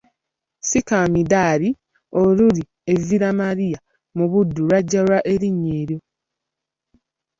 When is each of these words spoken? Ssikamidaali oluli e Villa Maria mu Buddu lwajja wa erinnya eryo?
Ssikamidaali 0.61 1.69
oluli 2.21 2.63
e 2.91 2.93
Villa 3.07 3.31
Maria 3.41 3.79
mu 4.15 4.25
Buddu 4.31 4.59
lwajja 4.67 5.01
wa 5.09 5.19
erinnya 5.33 5.73
eryo? 5.81 5.99